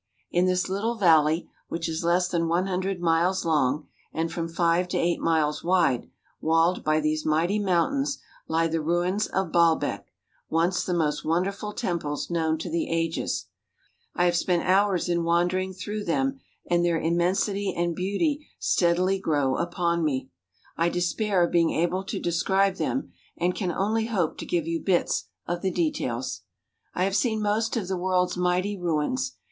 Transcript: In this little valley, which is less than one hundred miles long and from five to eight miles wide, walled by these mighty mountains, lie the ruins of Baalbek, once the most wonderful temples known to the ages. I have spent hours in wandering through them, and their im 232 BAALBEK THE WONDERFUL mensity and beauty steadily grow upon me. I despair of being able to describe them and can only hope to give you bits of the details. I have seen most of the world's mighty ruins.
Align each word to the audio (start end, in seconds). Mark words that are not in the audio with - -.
In 0.31 0.47
this 0.47 0.67
little 0.67 0.95
valley, 0.95 1.47
which 1.67 1.87
is 1.87 2.03
less 2.03 2.27
than 2.27 2.47
one 2.47 2.65
hundred 2.65 2.99
miles 3.01 3.45
long 3.45 3.87
and 4.11 4.31
from 4.31 4.47
five 4.49 4.87
to 4.87 4.97
eight 4.97 5.19
miles 5.19 5.63
wide, 5.63 6.09
walled 6.41 6.83
by 6.83 6.99
these 6.99 7.23
mighty 7.23 7.59
mountains, 7.59 8.17
lie 8.47 8.65
the 8.65 8.81
ruins 8.81 9.27
of 9.27 9.51
Baalbek, 9.51 10.03
once 10.49 10.83
the 10.83 10.95
most 10.95 11.23
wonderful 11.23 11.71
temples 11.71 12.31
known 12.31 12.57
to 12.57 12.67
the 12.71 12.89
ages. 12.89 13.45
I 14.15 14.25
have 14.25 14.35
spent 14.35 14.63
hours 14.67 15.07
in 15.07 15.23
wandering 15.23 15.71
through 15.71 16.05
them, 16.05 16.39
and 16.65 16.83
their 16.83 16.97
im 16.97 17.13
232 17.13 17.15
BAALBEK 17.15 17.15
THE 17.15 17.15
WONDERFUL 17.21 17.25
mensity 17.27 17.75
and 17.77 17.95
beauty 17.95 18.47
steadily 18.57 19.19
grow 19.19 19.55
upon 19.57 20.03
me. 20.03 20.31
I 20.77 20.89
despair 20.89 21.43
of 21.43 21.51
being 21.51 21.69
able 21.69 22.03
to 22.05 22.19
describe 22.19 22.77
them 22.77 23.11
and 23.37 23.53
can 23.53 23.71
only 23.71 24.07
hope 24.07 24.39
to 24.39 24.47
give 24.47 24.65
you 24.65 24.79
bits 24.81 25.25
of 25.45 25.61
the 25.61 25.69
details. 25.69 26.41
I 26.95 27.03
have 27.03 27.15
seen 27.15 27.39
most 27.39 27.77
of 27.77 27.87
the 27.87 27.95
world's 27.97 28.35
mighty 28.35 28.75
ruins. 28.75 29.35